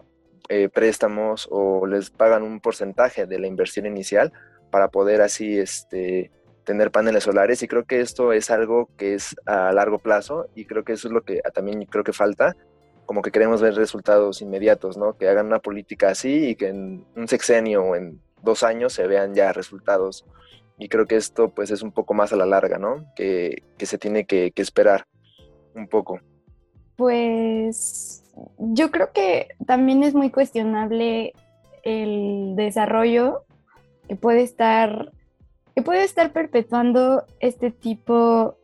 [0.73, 4.33] préstamos o les pagan un porcentaje de la inversión inicial
[4.69, 6.29] para poder así este,
[6.63, 10.65] tener paneles solares y creo que esto es algo que es a largo plazo y
[10.65, 12.55] creo que eso es lo que también creo que falta,
[13.05, 15.17] como que queremos ver resultados inmediatos, ¿no?
[15.17, 19.07] Que hagan una política así y que en un sexenio o en dos años se
[19.07, 20.25] vean ya resultados.
[20.77, 23.05] Y creo que esto pues es un poco más a la larga, ¿no?
[23.15, 25.05] Que, que se tiene que, que esperar
[25.75, 26.19] un poco.
[26.95, 28.20] Pues
[28.57, 31.33] yo creo que también es muy cuestionable
[31.83, 33.43] el desarrollo
[34.07, 35.11] que puede estar
[35.75, 38.57] que puede estar perpetuando este tipo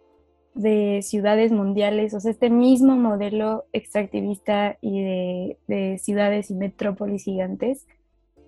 [0.54, 7.88] de ciudades mundiales, o sea, este mismo modelo extractivista y de, ciudades y metrópolis gigantes.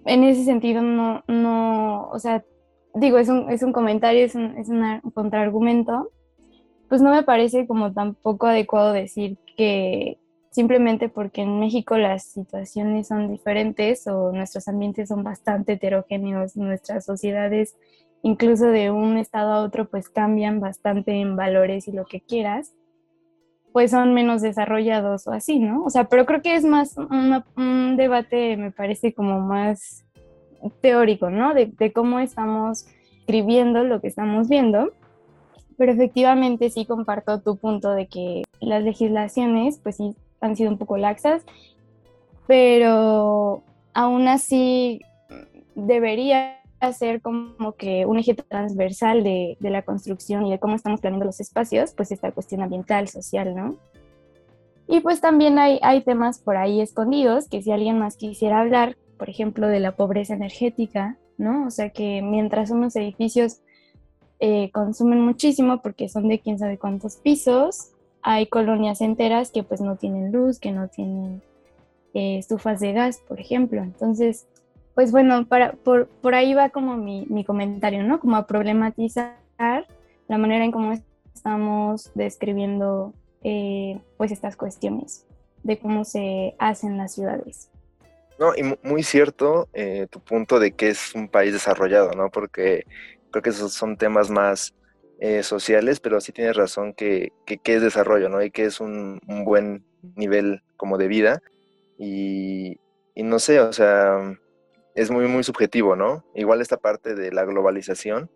[0.05, 2.43] En ese sentido, no, no, o sea,
[2.95, 6.09] digo, es un, es un comentario, es un, es un contraargumento,
[6.89, 10.17] pues no me parece como tampoco adecuado decir que
[10.51, 17.05] simplemente porque en México las situaciones son diferentes o nuestros ambientes son bastante heterogéneos, nuestras
[17.05, 17.75] sociedades
[18.21, 22.73] incluso de un estado a otro pues cambian bastante en valores y lo que quieras,
[23.71, 25.83] pues son menos desarrollados o así, ¿no?
[25.83, 30.05] O sea, pero creo que es más un debate, me parece como más
[30.81, 31.53] teórico, ¿no?
[31.53, 32.87] De, de, cómo estamos
[33.19, 34.91] escribiendo lo que estamos viendo.
[35.77, 40.77] Pero efectivamente sí comparto tu punto de que las legislaciones, pues sí, han sido un
[40.77, 41.43] poco laxas,
[42.47, 45.01] pero aún así
[45.75, 51.01] debería hacer como que un eje transversal de, de, la construcción y de cómo estamos
[51.01, 53.75] planeando los espacios, pues esta cuestión ambiental, social, ¿no?
[54.87, 58.97] Y pues también hay, hay temas por ahí escondidos que si alguien más quisiera hablar,
[59.19, 61.67] por ejemplo, de la pobreza energética, ¿no?
[61.67, 63.61] O sea que mientras unos edificios
[64.39, 67.91] eh, consumen muchísimo porque son de quién sabe cuántos pisos,
[68.21, 71.41] hay colonias enteras que pues no tienen luz, que no tienen
[72.13, 73.81] eh, estufas de gas, por ejemplo.
[73.81, 74.47] Entonces,
[74.95, 78.19] pues bueno, para, por, por ahí va como mi, mi, comentario, ¿no?
[78.19, 80.93] Como a problematizar la manera en cómo
[81.33, 85.25] estamos describiendo eh, pues estas cuestiones
[85.63, 87.69] de cómo se hacen las ciudades.
[88.39, 92.29] No, y muy cierto eh, tu punto de que es un país desarrollado, ¿no?
[92.29, 92.85] Porque
[93.31, 94.73] creo que esos son temas más
[95.21, 98.41] eh, sociales, pero sí tienes razón que, que, es desarrollo, ¿no?
[98.41, 101.41] Y que es un, un buen nivel como de vida.
[101.97, 102.79] Y,
[103.15, 104.37] y, no sé, o sea,
[104.95, 106.23] es muy, muy subjetivo, ¿no?
[106.35, 108.31] Igual esta parte de la globalización,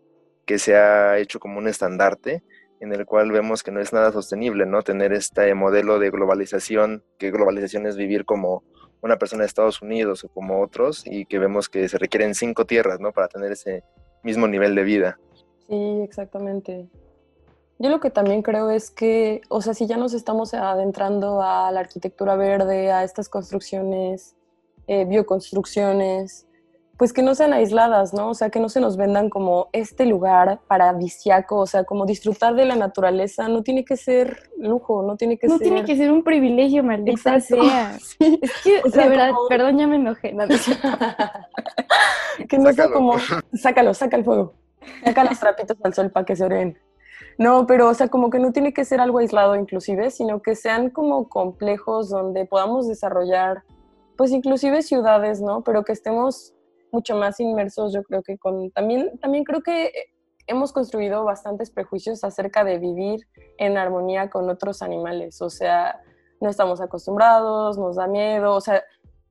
[0.46, 2.44] que se ha hecho como un estandarte,
[2.82, 4.82] en el cual vemos que no es nada sostenible, ¿no?
[4.82, 8.66] Tener este modelo de globalización, que globalización es vivir como
[9.02, 12.66] una persona de Estados Unidos o como otros, y que vemos que se requieren cinco
[12.66, 13.14] tierras, ¿no?
[13.14, 13.84] Para tener ese
[14.22, 15.20] mismo nivel de vida.
[15.68, 16.88] Sí, exactamente.
[17.80, 21.72] Yo lo que también creo es que, o sea, si ya nos estamos adentrando a
[21.72, 24.36] la arquitectura verde, a estas construcciones,
[24.88, 26.46] eh, bioconstrucciones,
[26.98, 28.30] pues que no sean aisladas, ¿no?
[28.30, 32.56] O sea, que no se nos vendan como este lugar paradisiaco, o sea, como disfrutar
[32.56, 35.58] de la naturaleza no tiene que ser lujo, no tiene que ser...
[35.58, 37.98] No tiene que ser un privilegio, maldita sea.
[38.20, 40.34] Es que, la verdad, perdón, ya me enojé.
[42.48, 43.16] que no sea como...
[43.54, 44.54] Sácalo, saca el fuego.
[45.04, 46.78] Saca los trapitos al sol para que se oren.
[47.38, 50.56] No, pero, o sea, como que no tiene que ser algo aislado inclusive, sino que
[50.56, 53.64] sean como complejos donde podamos desarrollar,
[54.18, 55.64] pues inclusive ciudades, ¿no?
[55.64, 56.54] Pero que estemos
[56.92, 59.92] mucho más inmersos, yo creo que con, también, también creo que
[60.46, 66.02] hemos construido bastantes prejuicios acerca de vivir en armonía con otros animales, o sea,
[66.40, 68.84] no estamos acostumbrados, nos da miedo, o sea,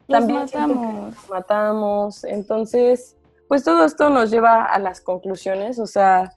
[0.09, 1.29] también matamos.
[1.29, 3.17] matamos, entonces,
[3.53, 6.33] pues todo esto nos lleva a las conclusiones, o sea,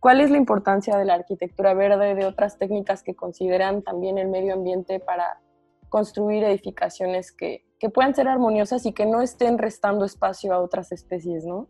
[0.00, 4.28] ¿cuál es la importancia de la arquitectura verde, de otras técnicas que consideran también el
[4.28, 5.42] medio ambiente para
[5.90, 10.90] construir edificaciones que, que puedan ser armoniosas y que no estén restando espacio a otras
[10.90, 11.68] especies, ¿no?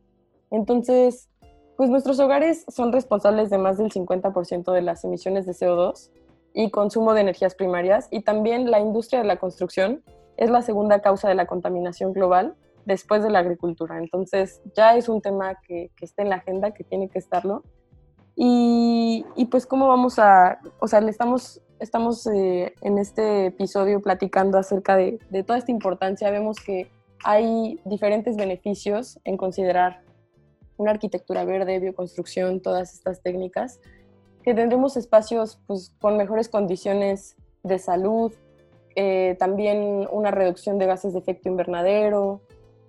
[0.53, 1.29] Entonces,
[1.77, 6.13] pues nuestros hogares son responsables de más del 50% de las emisiones de CO2
[6.53, 10.05] y consumo de energías primarias y también la industria de la construcción
[10.37, 12.55] es la segunda causa de la contaminación global
[12.87, 13.99] después de la agricultura.
[13.99, 17.63] Entonces ya es un tema que, que está en la agenda, que tiene que estarlo.
[18.37, 24.01] Y, y, pues cómo vamos a, o sea, le estamos estamos eh, en este episodio
[24.01, 26.91] platicando acerca de, toda esta importancia, vemos que
[27.25, 30.03] hay diferentes beneficios en considerar
[30.77, 33.81] una arquitectura verde, bioconstrucción, todas estas técnicas,
[34.43, 38.33] que tendremos espacios pues, con mejores condiciones de salud,
[38.97, 42.43] eh, también una reducción de gases de efecto invernadero,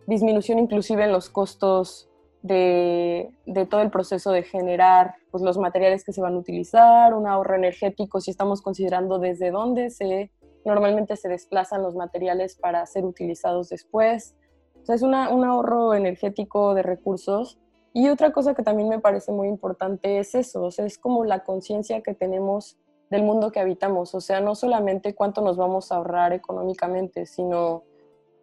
[0.08, 2.10] disminución inclusive en los costos
[2.42, 3.34] de,
[3.70, 7.56] todo el proceso de generar pues, los materiales que se van a utilizar, un ahorro
[7.56, 10.32] energético si estamos considerando desde dónde se,
[10.64, 14.36] normalmente se desplazan los materiales para ser utilizados después.
[14.82, 17.58] O sea, es un ahorro energético de recursos.
[17.94, 21.24] Y otra cosa que también me parece muy importante es eso, o sea, es como
[21.24, 22.78] la conciencia que tenemos
[23.10, 27.84] del mundo que habitamos, o sea, no solamente cuánto nos vamos a ahorrar económicamente, sino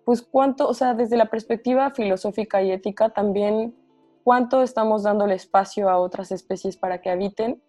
[0.04, 3.74] pues cuánto, o sea, desde la perspectiva filosófica y ética también
[4.24, 7.62] cuánto estamos dando el espacio a otras especies para que habiten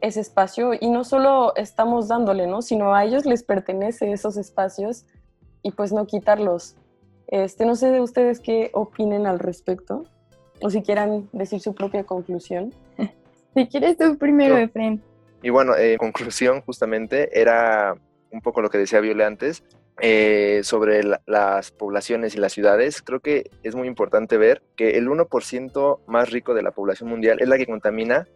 [0.00, 2.60] ese espacio y no solo estamos dándole, ¿no?
[2.60, 5.06] Sino a ellos les pertenece esos espacios
[5.62, 6.76] y pues no quitarlos.
[7.28, 10.04] Este, no sé de ustedes qué opinen al respecto
[10.60, 12.74] o si quieran decir su propia conclusión.
[13.54, 15.02] Si quieres tú primero, Efren.
[15.42, 17.94] Y bueno, en conclusión justamente era
[18.30, 19.62] un poco lo que decía Viole antes,
[20.00, 25.08] eh, sobre las poblaciones y las ciudades, creo que es muy importante ver que el
[25.08, 28.26] 1% más rico de la población mundial es la que contamina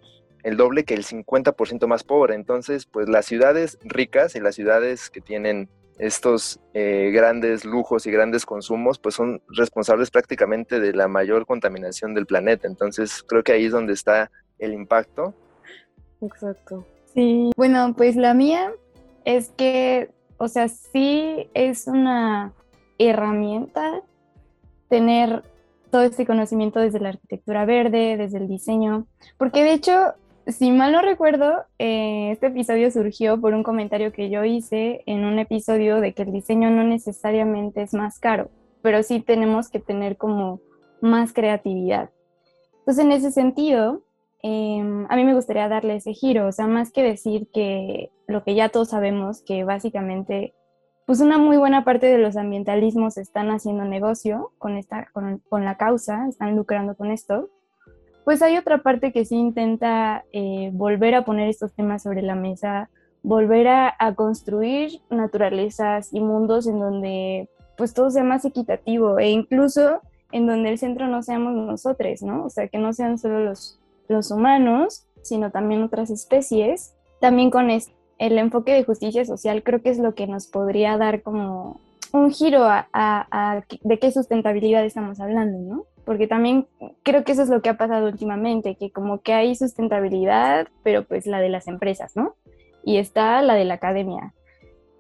[0.43, 2.35] el doble que el 50% más pobre.
[2.35, 8.11] Entonces, pues las ciudades ricas y las ciudades que tienen estos eh, grandes lujos y
[8.11, 12.69] grandes consumos, pues son responsables prácticamente de la mayor contaminación del planeta.
[12.69, 15.35] Entonces, creo que ahí es donde está el impacto.
[16.21, 16.87] Exacto.
[17.13, 18.73] Sí, bueno, pues la mía
[19.25, 22.53] es que o sea, sí es una
[22.99, 24.03] herramienta
[24.89, 25.43] tener
[25.91, 29.07] todo este conocimiento desde la arquitectura verde, desde el diseño,
[29.39, 30.15] porque de hecho,
[30.47, 35.25] si mal no recuerdo, eh, este episodio surgió por un comentario que yo hice en
[35.25, 38.51] un episodio de que el diseño no necesariamente es más caro,
[38.83, 40.61] pero sí tenemos que tener como
[41.01, 42.11] más creatividad.
[42.81, 44.03] Entonces, en ese sentido,
[44.49, 48.45] Em, a mí me gustaría darle ese giro, o sea, más que decir que lo
[48.45, 50.55] que ya todos sabemos, que básicamente,
[51.05, 55.77] pues una muy buena parte de los ambientalismos están haciendo negocio con, esta, con, la
[55.77, 57.51] causa, están lucrando con esto,
[58.25, 62.37] pues hay otra parte que sí intenta eh, volver a poner estos temas sobre la
[62.37, 62.89] mesa,
[63.25, 70.03] volver a, construir naturalezas y mundos en donde pues todo sea más equitativo e incluso
[70.31, 72.45] en donde el centro no seamos nosotros, ¿no?
[72.45, 76.95] O sea, que no sean solo los, los humanos, sino también otras especies.
[77.21, 81.23] También con el enfoque de justicia social creo que es lo que nos podría dar
[81.23, 81.81] como
[82.13, 85.85] un giro a, de qué sustentabilidad estamos hablando, ¿no?
[86.05, 86.67] Porque también
[87.03, 91.05] creo que eso es lo que ha pasado últimamente, que como que hay sustentabilidad, pero
[91.05, 92.35] pues la de las empresas, ¿no?
[92.85, 94.33] Y está la de la academia.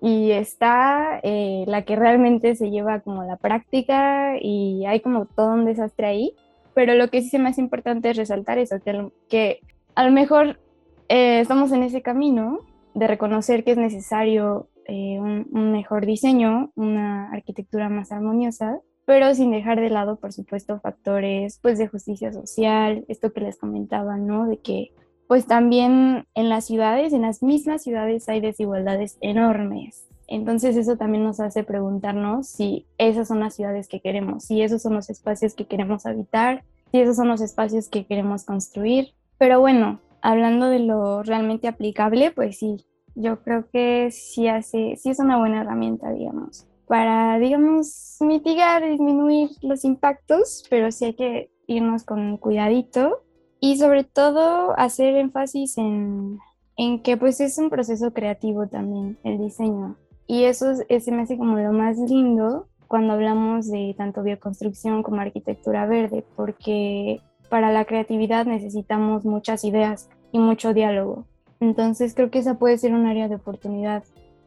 [0.03, 5.53] Y está eh, la que realmente se lleva como la práctica y hay como todo
[5.53, 6.37] un desastre ahí
[6.77, 9.61] pero lo que sí es más importante es resaltar eso, que, que
[9.95, 10.61] a lo mejor
[11.09, 12.59] eh, estamos en ese camino
[12.93, 19.53] de reconocer que es necesario eh, un, mejor diseño, una arquitectura más armoniosa, pero sin
[19.53, 24.47] dejar de lado, por supuesto, factores pues, de justicia social, esto que les comentaba, ¿no?
[24.47, 24.91] De que
[25.29, 30.07] pues también en las ciudades, en las mismas ciudades hay desigualdades enormes.
[30.29, 34.83] Entonces eso también nos hace preguntarnos si esas son las ciudades que queremos, si esos
[34.83, 39.14] son los espacios que queremos habitar, si esos son los espacios que queremos construir.
[39.39, 45.11] Pero bueno, hablando de lo realmente aplicable, pues sí, yo creo que sí hace, sí
[45.11, 51.51] es una buena herramienta, digamos, para, digamos, mitigar, disminuir los impactos, pero sí hay que
[51.66, 53.22] irnos con cuidadito
[53.61, 56.39] y sobre todo hacer énfasis en,
[56.77, 59.97] en que pues es un proceso creativo también el diseño
[60.27, 65.20] y eso se me hace como lo más lindo cuando hablamos de tanto bioconstrucción como
[65.20, 71.27] arquitectura verde, porque para la creatividad necesitamos muchas ideas y mucho diálogo.
[71.61, 74.05] Entonces creo que esa puede ser un área de oportunidad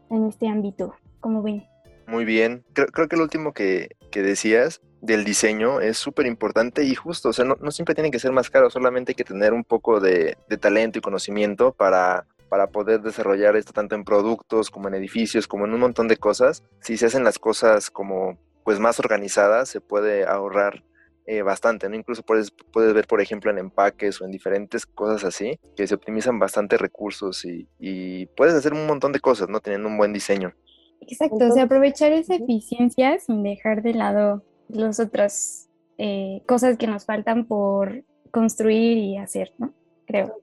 [0.09, 1.65] en este ámbito, como ven.
[2.07, 6.83] Muy bien, creo, creo que lo último que, que decías del diseño es súper importante
[6.83, 9.23] y justo, o sea, no, no, siempre tiene que ser más caro, solamente hay que
[9.23, 14.03] tener un poco de, de talento y conocimiento para para poder desarrollar esto tanto en
[14.03, 16.63] productos como en edificios, como en un montón de cosas.
[16.81, 20.83] Si se hacen las cosas como pues más organizadas, se puede ahorrar
[21.31, 21.95] eh, bastante, ¿no?
[21.95, 25.93] Incluso puedes, puedes ver, por ejemplo, en empaques o en diferentes cosas así, que se
[25.93, 29.59] optimizan bastante recursos y, puedes hacer un montón de cosas, ¿no?
[29.59, 30.53] Teniendo un buen diseño.
[31.01, 35.69] Exacto, o sea, aprovechar esa eficiencia sin dejar de lado las otras
[35.99, 39.73] eh, cosas que nos faltan por construir y hacer, ¿no?
[40.09, 40.35] Creo.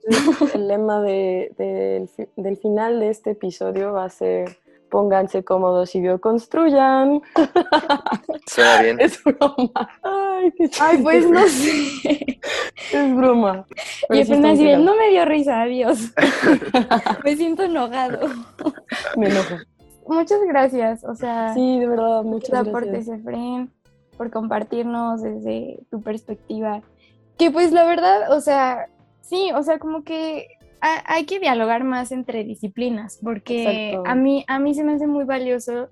[0.54, 4.58] El lema de, del final de este episodio va a ser
[4.88, 7.20] pónganse cómodos y bioconstruyan.
[8.46, 9.00] Suena bien.
[9.00, 9.90] Es broma.
[10.02, 12.40] Ay, qué Ay pues no sé.
[12.92, 13.66] Es broma.
[14.10, 16.12] y apenas así no me dio risa, adiós.
[17.24, 18.28] me siento enojado.
[19.16, 19.56] Me enojo.
[20.06, 21.02] muchas gracias.
[21.02, 22.68] O sea, sí, de verdad, muchas gracias.
[22.68, 23.72] aportes, Efren,
[24.16, 26.82] por compartirnos desde tu perspectiva.
[27.36, 28.88] Que pues la verdad, o sea,
[29.28, 30.48] sí, o sea, como que
[30.80, 35.24] hay que dialogar más entre disciplinas, porque a mí, a mí se me hace muy
[35.24, 35.88] valioso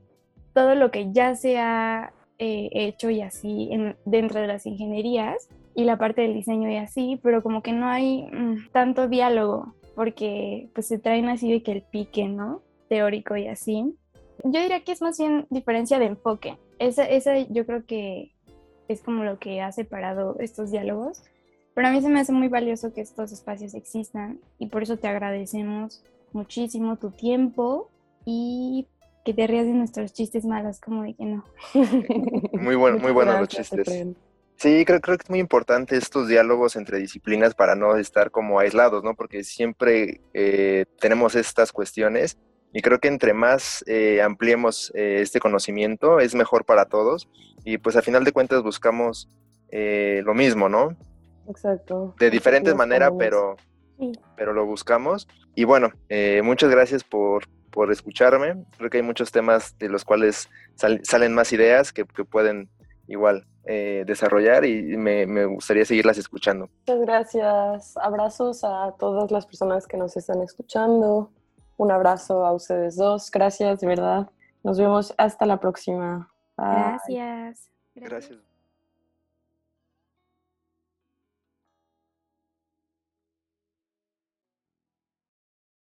[0.52, 5.48] todo lo que ya se ha eh, hecho y así en, dentro de las ingenierías
[5.74, 9.74] y la parte del diseño y así, pero como que no hay mm, tanto diálogo,
[9.94, 12.62] porque pues se traen así de que el pique, ¿no?
[12.88, 13.96] Teórico y así.
[14.44, 16.58] Yo diría que es más bien diferencia de enfoque.
[16.78, 18.32] Esa, esa yo creo que
[18.88, 21.22] es como lo que ha separado estos diálogos.
[21.74, 24.96] Pero a mí se me hace muy valioso que estos espacios existan y por eso
[24.96, 26.02] te agradecemos
[26.32, 27.90] muchísimo tu tiempo
[28.24, 28.86] y
[29.24, 31.44] que te rías de nuestros chistes malos, como de que no.
[32.52, 34.06] muy bueno, muy buenos los chistes.
[34.56, 38.60] Sí, creo, creo que es muy importante estos diálogos entre disciplinas para no estar como
[38.60, 39.14] aislados, ¿no?
[39.14, 42.38] Porque siempre eh, tenemos estas cuestiones
[42.72, 47.28] y creo que entre más eh, ampliemos eh, este conocimiento es mejor para todos
[47.64, 49.28] y pues a final de cuentas buscamos
[49.72, 50.96] lo mismo, ¿no?
[51.48, 52.14] Exacto.
[52.18, 53.56] De diferentes maneras, pero,
[54.36, 55.28] pero lo buscamos.
[55.54, 55.90] Y bueno,
[56.42, 58.64] muchas gracias por, por escucharme.
[58.78, 62.70] Creo que hay muchos temas de los cuales salen más ideas que, pueden
[63.08, 66.68] igual eh, desarrollar y me, me, gustaría seguirlas escuchando.
[66.86, 67.96] Muchas gracias.
[67.96, 71.30] Abrazos a todas las personas que nos están escuchando.
[71.76, 73.30] Un abrazo a ustedes dos.
[73.30, 74.30] Gracias, de verdad.
[74.62, 76.30] Nos vemos hasta la próxima.
[76.56, 77.70] Gracias.
[77.94, 78.53] Gracias.